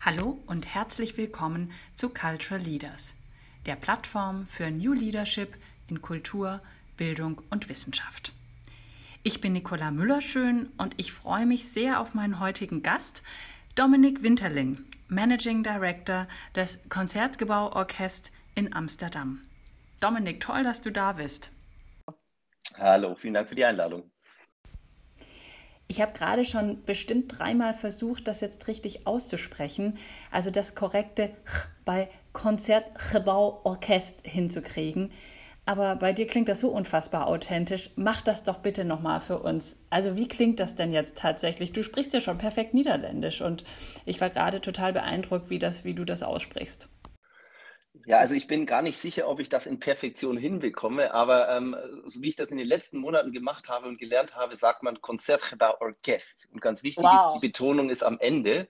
[0.00, 3.14] Hallo und herzlich willkommen zu Cultural Leaders,
[3.66, 5.56] der Plattform für New Leadership
[5.88, 6.60] in Kultur,
[6.96, 8.32] Bildung und Wissenschaft.
[9.24, 13.24] Ich bin Nicola Müllerschön und ich freue mich sehr auf meinen heutigen Gast,
[13.74, 19.42] Dominik Winterling, Managing Director des Konzertgebau Orchest in Amsterdam.
[20.00, 21.50] Dominik, toll, dass du da bist.
[22.78, 24.08] Hallo, vielen Dank für die Einladung.
[25.90, 29.96] Ich habe gerade schon bestimmt dreimal versucht, das jetzt richtig auszusprechen,
[30.30, 35.10] also das korrekte Ch bei Konzertgebau Orchest hinzukriegen.
[35.64, 37.90] Aber bei dir klingt das so unfassbar authentisch.
[37.96, 39.78] Mach das doch bitte nochmal für uns.
[39.90, 41.72] Also wie klingt das denn jetzt tatsächlich?
[41.72, 43.64] Du sprichst ja schon perfekt Niederländisch und
[44.06, 46.88] ich war gerade total beeindruckt, wie, das, wie du das aussprichst.
[48.06, 51.76] Ja, also ich bin gar nicht sicher, ob ich das in Perfektion hinbekomme, aber ähm,
[52.06, 55.00] so wie ich das in den letzten Monaten gemacht habe und gelernt habe, sagt man
[55.00, 56.48] Concertgebouw Orchest.
[56.52, 57.34] Und ganz wichtig wow.
[57.34, 58.68] ist, die Betonung ist am Ende.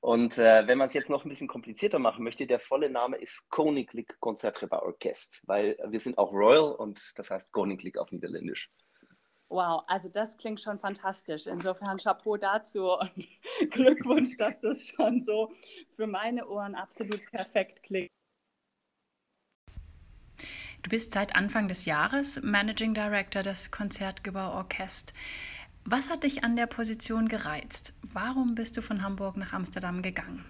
[0.00, 3.16] Und äh, wenn man es jetzt noch ein bisschen komplizierter machen möchte, der volle Name
[3.16, 8.70] ist Koninklijk Concertgebouw Orchest, weil wir sind auch Royal und das heißt Koninklijk auf Niederländisch.
[9.48, 11.46] Wow, also das klingt schon fantastisch.
[11.46, 13.28] Insofern Chapeau dazu und
[13.70, 15.52] Glückwunsch, dass das schon so
[15.94, 18.10] für meine Ohren absolut perfekt klingt.
[20.84, 25.14] Du bist seit Anfang des Jahres Managing Director des Konzertgebau Orchest.
[25.86, 27.94] Was hat dich an der Position gereizt?
[28.02, 30.44] Warum bist du von Hamburg nach Amsterdam gegangen?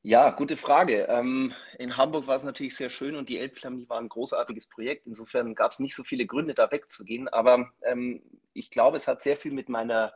[0.00, 1.06] Ja, gute Frage.
[1.10, 5.06] Ähm, in Hamburg war es natürlich sehr schön und die Elbphilharmonie war ein großartiges Projekt.
[5.06, 7.28] Insofern gab es nicht so viele Gründe, da wegzugehen.
[7.28, 8.22] Aber ähm,
[8.54, 10.14] ich glaube, es hat sehr viel mit meiner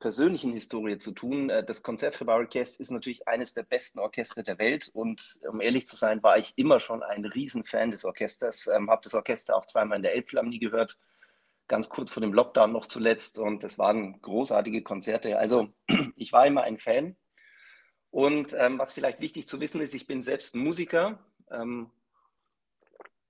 [0.00, 1.50] persönlichen Historie zu tun.
[1.50, 5.94] Äh, das Konzertgebouw-Orchester ist natürlich eines der besten Orchester der Welt und um ehrlich zu
[5.94, 8.66] sein, war ich immer schon ein Riesenfan des Orchesters.
[8.66, 10.98] Ähm, habe das Orchester auch zweimal in der Elbphilharmonie gehört,
[11.68, 15.38] ganz kurz vor dem Lockdown noch zuletzt und es waren großartige Konzerte.
[15.38, 15.72] Also
[16.16, 17.16] ich war immer ein Fan
[18.10, 21.90] und ähm, was vielleicht wichtig zu wissen ist, ich bin selbst Musiker, ähm,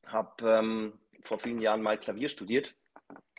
[0.06, 0.92] habe ähm,
[1.24, 2.74] vor vielen Jahren mal Klavier studiert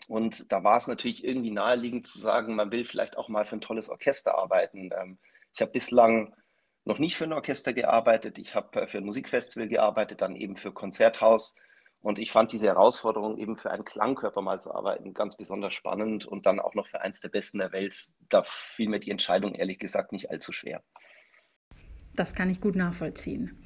[0.08, 3.56] und da war es natürlich irgendwie naheliegend zu sagen, man will vielleicht auch mal für
[3.56, 4.90] ein tolles Orchester arbeiten.
[5.00, 5.20] Ähm,
[5.54, 6.34] ich habe bislang
[6.86, 8.38] noch nicht für ein Orchester gearbeitet.
[8.38, 11.56] Ich habe äh, für ein Musikfestival gearbeitet, dann eben für Konzerthaus.
[12.02, 16.26] Und ich fand diese Herausforderung, eben für einen Klangkörper mal zu arbeiten, ganz besonders spannend
[16.26, 17.96] und dann auch noch für eins der besten der Welt.
[18.28, 20.84] Da fiel mir die Entscheidung ehrlich gesagt nicht allzu schwer.
[22.16, 23.64] Das kann ich gut nachvollziehen.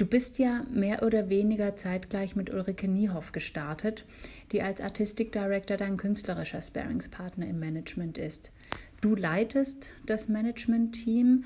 [0.00, 4.06] Du bist ja mehr oder weniger zeitgleich mit Ulrike Niehoff gestartet,
[4.50, 8.50] die als Artistic Director dein künstlerischer Sparingspartner im Management ist.
[9.02, 11.44] Du leitest das Management-Team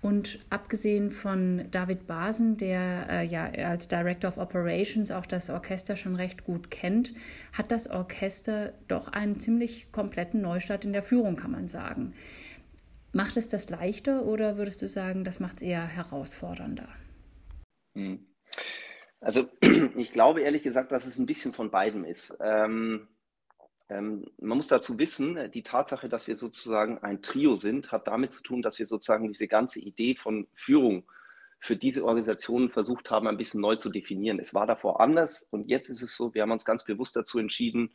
[0.00, 5.94] und abgesehen von David Basen, der äh, ja als Director of Operations auch das Orchester
[5.94, 7.12] schon recht gut kennt,
[7.52, 12.14] hat das Orchester doch einen ziemlich kompletten Neustart in der Führung, kann man sagen.
[13.12, 16.88] Macht es das leichter oder würdest du sagen, das macht es eher herausfordernder?
[17.94, 18.26] Hm.
[19.20, 19.48] Also
[19.96, 22.36] ich glaube ehrlich gesagt, dass es ein bisschen von beidem ist.
[22.40, 23.08] Ähm,
[23.88, 28.32] ähm, man muss dazu wissen, die Tatsache, dass wir sozusagen ein Trio sind, hat damit
[28.32, 31.04] zu tun, dass wir sozusagen diese ganze Idee von Führung
[31.58, 34.38] für diese Organisation versucht haben, ein bisschen neu zu definieren.
[34.38, 37.38] Es war davor anders und jetzt ist es so, wir haben uns ganz bewusst dazu
[37.38, 37.90] entschieden,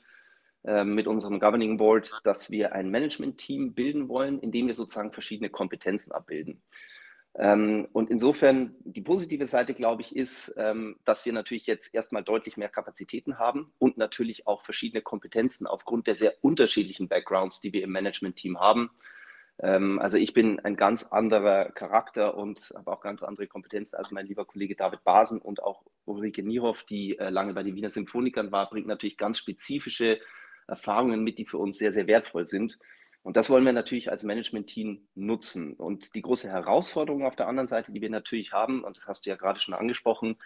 [0.63, 5.11] äh, mit unserem Governing Board, dass wir ein Management-Team bilden wollen, in dem wir sozusagen
[5.11, 6.61] verschiedene Kompetenzen abbilden.
[7.38, 12.23] Ähm, und insofern die positive Seite, glaube ich, ist, ähm, dass wir natürlich jetzt erstmal
[12.23, 17.73] deutlich mehr Kapazitäten haben und natürlich auch verschiedene Kompetenzen aufgrund der sehr unterschiedlichen Backgrounds, die
[17.73, 18.90] wir im Management-Team haben.
[19.59, 24.12] Ähm, also ich bin ein ganz anderer Charakter und habe auch ganz andere Kompetenzen als
[24.12, 27.90] mein lieber Kollege David Basen und auch Ulrike Niehoff, die äh, lange bei den Wiener
[27.90, 30.19] Symphonikern war, bringt natürlich ganz spezifische
[30.67, 32.79] Erfahrungen mit, die für uns sehr, sehr wertvoll sind.
[33.25, 35.74] Und das wollen wir natürlich als Management-Team nutzen.
[35.74, 39.25] Und die große Herausforderung auf der anderen Seite, die wir natürlich haben, und das hast
[39.25, 40.38] du ja gerade schon angesprochen,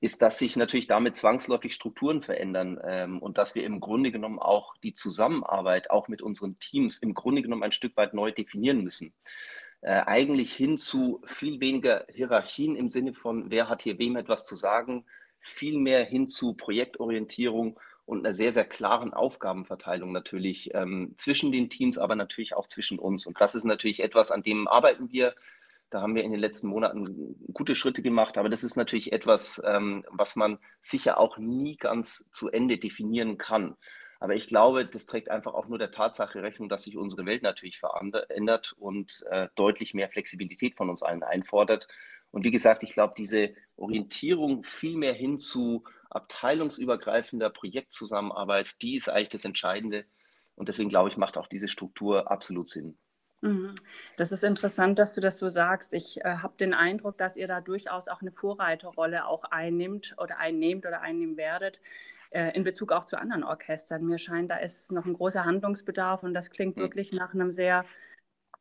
[0.00, 4.38] ist, dass sich natürlich damit zwangsläufig Strukturen verändern ähm, und dass wir im Grunde genommen
[4.38, 8.82] auch die Zusammenarbeit, auch mit unseren Teams, im Grunde genommen ein Stück weit neu definieren
[8.82, 9.12] müssen.
[9.82, 14.46] Äh, eigentlich hin zu viel weniger Hierarchien im Sinne von, wer hat hier wem etwas
[14.46, 15.04] zu sagen,
[15.38, 21.68] viel mehr hin zu Projektorientierung und einer sehr, sehr klaren Aufgabenverteilung natürlich ähm, zwischen den
[21.68, 23.26] Teams, aber natürlich auch zwischen uns.
[23.26, 25.34] Und das ist natürlich etwas, an dem arbeiten wir.
[25.90, 29.60] Da haben wir in den letzten Monaten gute Schritte gemacht, aber das ist natürlich etwas,
[29.64, 33.76] ähm, was man sicher auch nie ganz zu Ende definieren kann.
[34.18, 37.42] Aber ich glaube, das trägt einfach auch nur der Tatsache Rechnung, dass sich unsere Welt
[37.42, 41.88] natürlich verändert und äh, deutlich mehr Flexibilität von uns allen einfordert.
[42.36, 49.08] Und wie gesagt, ich glaube, diese Orientierung viel mehr hin zu abteilungsübergreifender Projektzusammenarbeit, die ist
[49.08, 50.04] eigentlich das Entscheidende.
[50.54, 52.98] Und deswegen glaube ich, macht auch diese Struktur absolut Sinn.
[53.40, 53.74] Mhm.
[54.18, 55.94] Das ist interessant, dass du das so sagst.
[55.94, 60.36] Ich äh, habe den Eindruck, dass ihr da durchaus auch eine Vorreiterrolle auch einnimmt oder
[60.36, 61.80] einnehmt oder einnehmen werdet
[62.32, 64.04] äh, in Bezug auch zu anderen Orchestern.
[64.04, 66.82] Mir scheint, da ist noch ein großer Handlungsbedarf und das klingt mhm.
[66.82, 67.86] wirklich nach einem sehr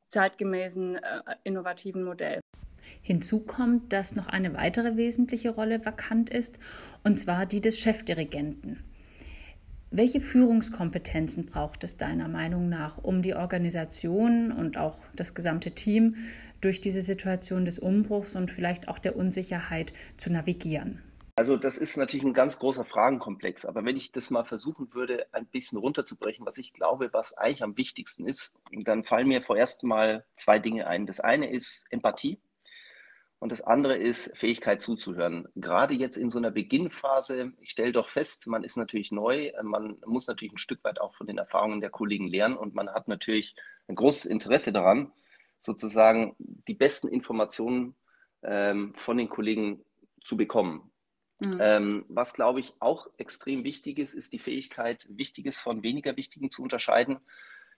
[0.07, 1.01] zeitgemäßen, äh,
[1.43, 2.39] innovativen Modell.
[3.05, 6.57] Hinzu kommt, dass noch eine weitere wesentliche Rolle vakant ist,
[7.03, 8.83] und zwar die des Chefdirigenten.
[9.91, 16.15] Welche Führungskompetenzen braucht es deiner Meinung nach, um die Organisation und auch das gesamte Team
[16.61, 21.03] durch diese Situation des Umbruchs und vielleicht auch der Unsicherheit zu navigieren?
[21.35, 25.27] Also das ist natürlich ein ganz großer Fragenkomplex, aber wenn ich das mal versuchen würde,
[25.31, 29.83] ein bisschen runterzubrechen, was ich glaube, was eigentlich am wichtigsten ist, dann fallen mir vorerst
[29.83, 31.05] mal zwei Dinge ein.
[31.05, 32.39] Das eine ist Empathie.
[33.39, 35.47] Und das andere ist Fähigkeit zuzuhören.
[35.55, 39.97] Gerade jetzt in so einer Beginnphase, ich stelle doch fest, man ist natürlich neu, man
[40.05, 43.07] muss natürlich ein Stück weit auch von den Erfahrungen der Kollegen lernen und man hat
[43.07, 43.55] natürlich
[43.87, 45.11] ein großes Interesse daran,
[45.59, 47.95] sozusagen die besten Informationen
[48.41, 49.83] ähm, von den Kollegen
[50.23, 50.91] zu bekommen.
[51.41, 51.57] Mhm.
[51.61, 56.49] Ähm, was, glaube ich, auch extrem wichtig ist, ist die Fähigkeit, Wichtiges von weniger Wichtigen
[56.49, 57.19] zu unterscheiden.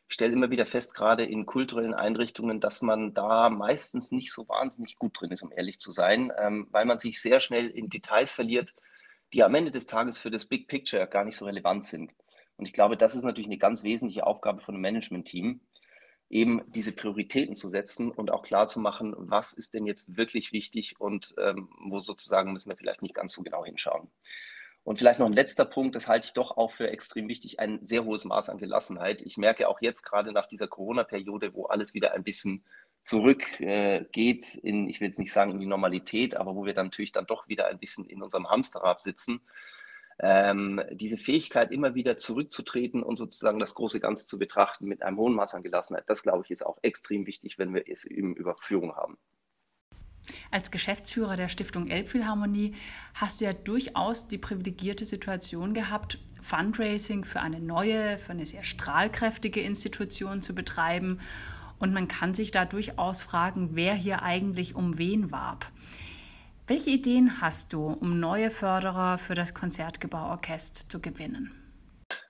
[0.07, 4.47] Ich stelle immer wieder fest, gerade in kulturellen Einrichtungen, dass man da meistens nicht so
[4.47, 7.89] wahnsinnig gut drin ist, um ehrlich zu sein, ähm, weil man sich sehr schnell in
[7.89, 8.73] Details verliert,
[9.33, 12.13] die am Ende des Tages für das Big Picture gar nicht so relevant sind.
[12.55, 15.59] Und ich glaube, das ist natürlich eine ganz wesentliche Aufgabe von einem Management-Team,
[16.29, 20.53] eben diese Prioritäten zu setzen und auch klar zu machen, was ist denn jetzt wirklich
[20.53, 24.09] wichtig und ähm, wo sozusagen müssen wir vielleicht nicht ganz so genau hinschauen.
[24.87, 27.83] Und vielleicht noch ein letzter Punkt, das halte ich doch auch für extrem wichtig, ein
[27.83, 29.21] sehr hohes Maß an Gelassenheit.
[29.21, 32.63] Ich merke auch jetzt gerade nach dieser Corona-Periode, wo alles wieder ein bisschen
[33.01, 36.85] zurückgeht äh, in, ich will jetzt nicht sagen in die Normalität, aber wo wir dann
[36.85, 39.41] natürlich dann doch wieder ein bisschen in unserem Hamsterrad sitzen,
[40.19, 45.17] ähm, diese Fähigkeit, immer wieder zurückzutreten und sozusagen das große Ganze zu betrachten mit einem
[45.17, 48.37] hohen Maß an Gelassenheit, das glaube ich ist auch extrem wichtig, wenn wir es eben
[48.37, 49.17] über Führung haben.
[50.51, 52.75] Als Geschäftsführer der Stiftung Elbphilharmonie
[53.13, 58.63] hast du ja durchaus die privilegierte Situation gehabt, Fundraising für eine neue, für eine sehr
[58.63, 61.19] strahlkräftige Institution zu betreiben.
[61.79, 65.71] Und man kann sich da durchaus fragen, wer hier eigentlich um wen warb.
[66.65, 71.51] Welche Ideen hast du, um neue Förderer für das Konzertgebauorchester zu gewinnen?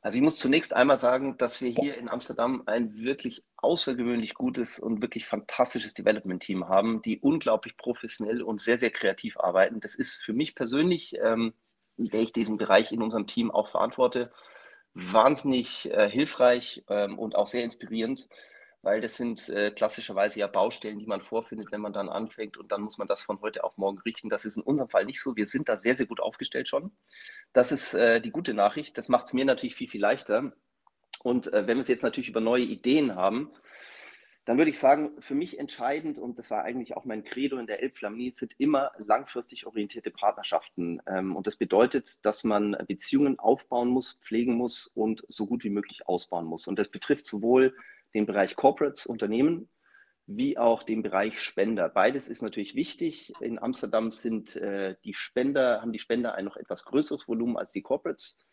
[0.02, 4.80] Also ich muss zunächst einmal sagen, dass wir hier in Amsterdam ein wirklich außergewöhnlich gutes
[4.80, 9.80] und wirklich fantastisches Development-Team haben, die unglaublich professionell und sehr, sehr kreativ arbeiten.
[9.80, 11.54] Das ist für mich persönlich, ähm,
[11.98, 14.32] der ich diesen Bereich in unserem Team auch verantworte,
[14.94, 18.30] wahnsinnig äh, hilfreich ähm, und auch sehr inspirierend
[18.88, 22.72] weil das sind äh, klassischerweise ja Baustellen, die man vorfindet, wenn man dann anfängt und
[22.72, 24.30] dann muss man das von heute auf morgen richten.
[24.30, 25.36] Das ist in unserem Fall nicht so.
[25.36, 26.92] Wir sind da sehr, sehr gut aufgestellt schon.
[27.52, 28.98] Das ist äh, die gute Nachricht.
[28.98, 30.54] Das macht es mir natürlich viel, viel leichter.
[31.22, 33.52] Und äh, wenn wir es jetzt natürlich über neue Ideen haben,
[34.46, 37.68] dann würde ich sagen, für mich entscheidend, und das war eigentlich auch mein Credo in
[37.68, 41.02] der Elbphilharmonie, sind immer langfristig orientierte Partnerschaften.
[41.08, 45.70] Ähm, und das bedeutet, dass man Beziehungen aufbauen muss, pflegen muss und so gut wie
[45.72, 46.68] möglich ausbauen muss.
[46.68, 47.76] Und das betrifft sowohl
[48.14, 49.70] den Bereich Corporates, Unternehmen,
[50.28, 51.88] wie auch den Bereich Spender.
[51.88, 53.34] Beides ist natürlich wichtig.
[53.40, 57.72] In Amsterdam sind äh, die Spender, haben die Spender ein noch etwas größeres Volumen als
[57.72, 58.46] die Corporates.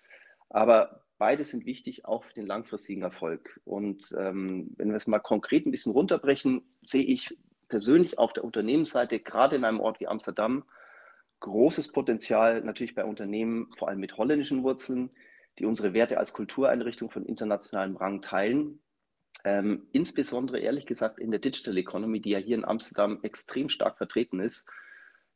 [0.51, 3.61] Aber beides sind wichtig auch für den langfristigen Erfolg.
[3.65, 7.37] Und ähm, wenn wir es mal konkret ein bisschen runterbrechen, sehe ich
[7.69, 10.65] persönlich auf der Unternehmensseite, gerade in einem Ort wie Amsterdam,
[11.41, 15.11] großes Potenzial natürlich bei Unternehmen, vor allem mit holländischen Wurzeln,
[15.59, 18.81] die unsere Werte als Kultureinrichtung von internationalem Rang teilen
[19.45, 23.99] ähm, insbesondere ehrlich gesagt in der Digital Economy, die ja hier in Amsterdam extrem stark
[23.99, 24.71] vertreten ist.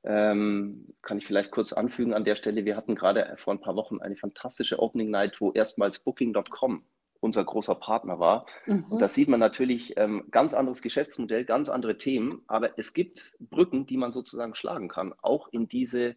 [0.04, 3.76] Ähm, kann ich vielleicht kurz anfügen an der Stelle, wir hatten gerade vor ein paar
[3.76, 6.84] Wochen eine fantastische Opening Night, wo erstmals Booking.com
[7.20, 8.46] unser großer Partner war.
[8.66, 8.84] Mhm.
[8.90, 13.34] Und da sieht man natürlich ähm, ganz anderes Geschäftsmodell, ganz andere Themen, aber es gibt
[13.40, 16.16] Brücken, die man sozusagen schlagen kann, auch in diese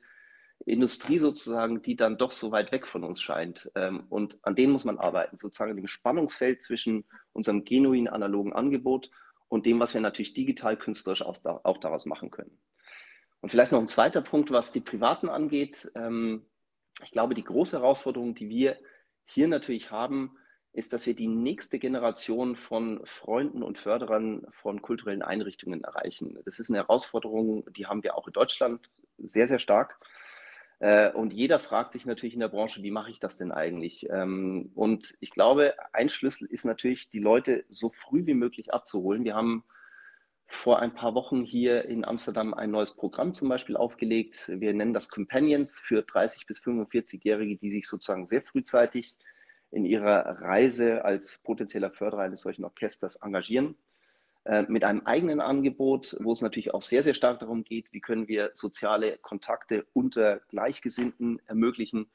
[0.66, 3.72] Industrie sozusagen, die dann doch so weit weg von uns scheint.
[3.76, 9.10] Ähm, und an denen muss man arbeiten, sozusagen im Spannungsfeld zwischen unserem genuinen analogen Angebot
[9.48, 11.38] und dem, was wir natürlich digital künstlerisch auch,
[11.80, 12.58] daraus machen können.
[13.42, 15.92] Und vielleicht noch ein zweiter Punkt, was die Privaten angeht.
[15.96, 16.46] Ähm,
[17.04, 18.78] ich glaube, die große Herausforderung, die wir
[19.26, 20.38] hier natürlich haben,
[20.74, 26.40] ist, dass wir die nächste Generation von Freunden und Förderern von kulturellen Einrichtungen erreichen.
[26.46, 30.00] Das ist eine Herausforderung, die haben wir auch in Deutschland sehr, sehr stark.
[30.82, 34.10] Äh, und jeder fragt sich natürlich in der Branche, wie mache ich das denn eigentlich?
[34.10, 39.24] Ähm, und ich glaube, ein Schlüssel ist natürlich, die Leute so früh wie möglich abzuholen.
[39.24, 39.64] Wir haben
[40.48, 44.48] vor ein paar Wochen hier in Amsterdam ein neues Programm zum Beispiel aufgelegt.
[44.48, 49.16] Wir nennen das Companions für 30 bis 45-Jährige, die sich sozusagen sehr frühzeitig
[49.70, 53.76] in ihrer Reise als potenzieller Förderer eines solchen Orchesters engagieren.
[54.46, 58.02] Äh, mit einem eigenen Angebot, wo es natürlich auch sehr, sehr stark darum geht, wie
[58.02, 62.08] können wir soziale Kontakte unter Gleichgesinnten ermöglichen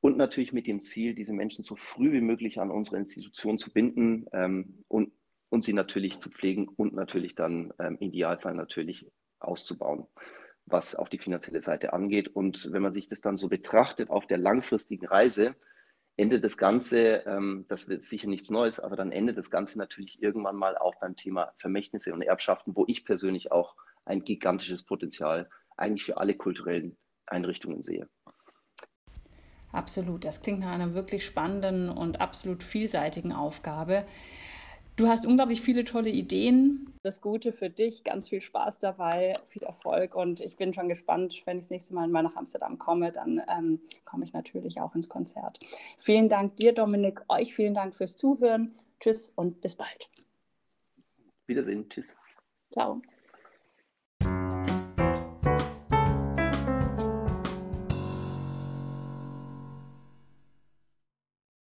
[0.00, 3.72] und natürlich mit dem Ziel, diese Menschen so früh wie möglich an unsere Institution zu
[3.72, 5.12] binden ähm, und,
[5.48, 9.10] und sie natürlich zu pflegen und natürlich dann ähm, im Idealfall natürlich
[9.40, 10.06] auszubauen,
[10.66, 12.28] was auch die finanzielle Seite angeht.
[12.28, 15.56] Und wenn man sich das dann so betrachtet auf der langfristigen Reise,
[16.18, 20.20] endet das Ganze, ähm, das wird sicher nichts Neues, aber dann endet das Ganze natürlich
[20.20, 25.48] irgendwann mal auch beim Thema Vermächtnisse und Erbschaften, wo ich persönlich auch ein gigantisches Potenzial
[25.76, 26.96] eigentlich für alle kulturellen
[27.26, 28.08] Einrichtungen sehe.
[29.70, 34.04] Absolut, das klingt nach einer wirklich spannenden und absolut vielseitigen Aufgabe.
[34.98, 36.92] Du hast unglaublich viele tolle Ideen.
[37.04, 41.40] Das Gute für dich, ganz viel Spaß dabei, viel Erfolg und ich bin schon gespannt,
[41.44, 45.08] wenn ich das nächste Mal nach Amsterdam komme, dann ähm, komme ich natürlich auch ins
[45.08, 45.60] Konzert.
[45.98, 48.74] Vielen Dank dir, Dominik, euch vielen Dank fürs Zuhören.
[48.98, 50.10] Tschüss und bis bald.
[51.46, 52.16] Wiedersehen, tschüss.
[52.72, 53.00] Ciao.